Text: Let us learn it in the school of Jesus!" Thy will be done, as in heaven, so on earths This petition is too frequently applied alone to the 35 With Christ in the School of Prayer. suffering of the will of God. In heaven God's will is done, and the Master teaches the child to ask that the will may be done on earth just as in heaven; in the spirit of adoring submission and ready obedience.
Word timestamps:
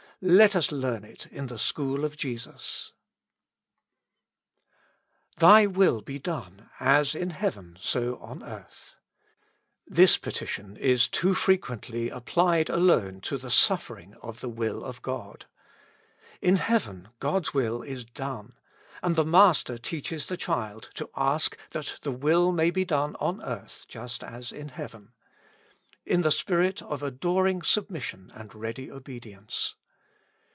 Let 0.23 0.55
us 0.55 0.71
learn 0.71 1.03
it 1.03 1.25
in 1.31 1.47
the 1.47 1.57
school 1.57 2.05
of 2.05 2.15
Jesus!" 2.15 2.91
Thy 5.39 5.65
will 5.65 6.01
be 6.01 6.19
done, 6.19 6.69
as 6.79 7.15
in 7.15 7.31
heaven, 7.31 7.75
so 7.79 8.17
on 8.19 8.43
earths 8.43 8.95
This 9.87 10.19
petition 10.19 10.77
is 10.77 11.07
too 11.07 11.33
frequently 11.33 12.09
applied 12.11 12.69
alone 12.69 13.21
to 13.21 13.37
the 13.39 13.49
35 13.49 13.49
With 13.49 13.49
Christ 13.49 13.61
in 13.63 14.11
the 14.11 14.17
School 14.19 14.19
of 14.21 14.21
Prayer. 14.21 14.27
suffering 14.27 14.29
of 14.29 14.39
the 14.41 14.55
will 14.59 14.85
of 14.85 15.01
God. 15.01 15.45
In 16.39 16.55
heaven 16.57 17.07
God's 17.19 17.53
will 17.55 17.81
is 17.81 18.05
done, 18.05 18.59
and 19.01 19.15
the 19.15 19.25
Master 19.25 19.79
teaches 19.79 20.27
the 20.27 20.37
child 20.37 20.91
to 20.93 21.09
ask 21.15 21.57
that 21.71 21.97
the 22.03 22.11
will 22.11 22.51
may 22.51 22.69
be 22.69 22.85
done 22.85 23.15
on 23.15 23.41
earth 23.41 23.85
just 23.87 24.23
as 24.23 24.51
in 24.51 24.69
heaven; 24.69 25.13
in 26.05 26.21
the 26.21 26.29
spirit 26.31 26.83
of 26.83 27.01
adoring 27.01 27.63
submission 27.63 28.31
and 28.35 28.53
ready 28.53 28.91
obedience. 28.91 29.73